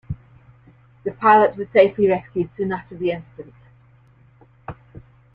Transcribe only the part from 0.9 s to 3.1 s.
The pilot was safely rescued soon after